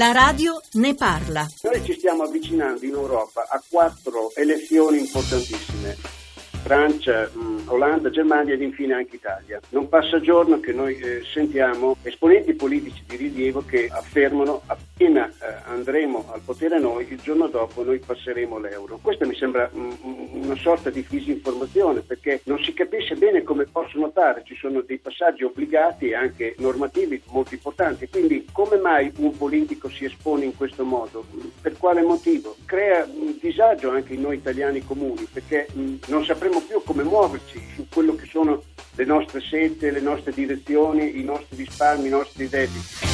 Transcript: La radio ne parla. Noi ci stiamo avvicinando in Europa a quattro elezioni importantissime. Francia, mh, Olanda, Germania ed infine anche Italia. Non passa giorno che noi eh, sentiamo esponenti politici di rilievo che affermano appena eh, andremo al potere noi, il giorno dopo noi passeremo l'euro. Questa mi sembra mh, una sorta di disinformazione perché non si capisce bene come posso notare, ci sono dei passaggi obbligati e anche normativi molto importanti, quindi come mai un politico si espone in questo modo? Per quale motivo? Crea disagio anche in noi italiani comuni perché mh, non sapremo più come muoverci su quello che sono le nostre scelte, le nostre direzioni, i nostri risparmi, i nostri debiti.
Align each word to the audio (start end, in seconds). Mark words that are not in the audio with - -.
La 0.00 0.12
radio 0.12 0.58
ne 0.76 0.94
parla. 0.94 1.46
Noi 1.60 1.84
ci 1.84 1.92
stiamo 1.92 2.22
avvicinando 2.22 2.86
in 2.86 2.94
Europa 2.94 3.46
a 3.46 3.62
quattro 3.68 4.34
elezioni 4.34 4.98
importantissime. 4.98 5.94
Francia, 6.62 7.28
mh, 7.30 7.49
Olanda, 7.72 8.10
Germania 8.10 8.54
ed 8.54 8.62
infine 8.62 8.94
anche 8.94 9.16
Italia. 9.16 9.60
Non 9.70 9.88
passa 9.88 10.20
giorno 10.20 10.60
che 10.60 10.72
noi 10.72 10.96
eh, 10.98 11.22
sentiamo 11.24 11.96
esponenti 12.02 12.54
politici 12.54 13.02
di 13.06 13.16
rilievo 13.16 13.64
che 13.64 13.88
affermano 13.90 14.62
appena 14.66 15.28
eh, 15.28 15.62
andremo 15.66 16.26
al 16.32 16.40
potere 16.44 16.78
noi, 16.78 17.06
il 17.10 17.20
giorno 17.20 17.48
dopo 17.48 17.82
noi 17.82 17.98
passeremo 17.98 18.58
l'euro. 18.58 18.98
Questa 19.00 19.26
mi 19.26 19.34
sembra 19.34 19.70
mh, 19.72 20.40
una 20.42 20.56
sorta 20.56 20.90
di 20.90 21.04
disinformazione 21.08 22.00
perché 22.00 22.40
non 22.44 22.58
si 22.62 22.72
capisce 22.72 23.14
bene 23.14 23.42
come 23.42 23.66
posso 23.66 23.98
notare, 23.98 24.42
ci 24.44 24.56
sono 24.56 24.80
dei 24.80 24.98
passaggi 24.98 25.44
obbligati 25.44 26.08
e 26.08 26.14
anche 26.14 26.54
normativi 26.58 27.22
molto 27.26 27.54
importanti, 27.54 28.08
quindi 28.08 28.46
come 28.52 28.76
mai 28.76 29.12
un 29.16 29.36
politico 29.36 29.88
si 29.88 30.04
espone 30.04 30.44
in 30.44 30.56
questo 30.56 30.84
modo? 30.84 31.24
Per 31.60 31.76
quale 31.76 32.02
motivo? 32.02 32.56
Crea 32.64 33.06
disagio 33.40 33.90
anche 33.90 34.14
in 34.14 34.20
noi 34.20 34.36
italiani 34.36 34.84
comuni 34.84 35.26
perché 35.32 35.66
mh, 35.72 35.94
non 36.06 36.24
sapremo 36.24 36.60
più 36.60 36.82
come 36.84 37.02
muoverci 37.02 37.60
su 37.74 37.86
quello 37.88 38.14
che 38.14 38.26
sono 38.26 38.62
le 38.96 39.04
nostre 39.04 39.40
scelte, 39.40 39.90
le 39.90 40.00
nostre 40.00 40.32
direzioni, 40.32 41.18
i 41.18 41.24
nostri 41.24 41.56
risparmi, 41.56 42.06
i 42.06 42.10
nostri 42.10 42.48
debiti. 42.48 43.09